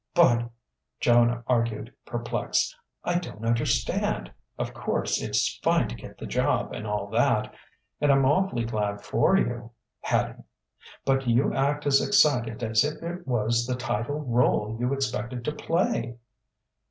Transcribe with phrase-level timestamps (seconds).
[0.15, 0.49] "But,"
[0.99, 4.31] Joan argued, perplexed, "I don't understand....
[4.57, 7.53] Of course, it's fine to get the job, and all that
[7.99, 9.69] and I'm awf'ly glad for you,
[9.99, 10.41] Hattie
[11.05, 15.51] but you act as excited as if it was the title rôle you expected to
[15.51, 16.17] play."